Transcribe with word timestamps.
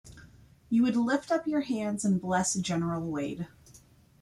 You 0.71 0.81
would 0.81 0.95
lift 0.95 1.31
up 1.31 1.45
your 1.45 1.61
hands 1.61 2.03
and 2.03 2.19
bless 2.19 2.55
General 2.55 3.05
Wade. 3.07 3.47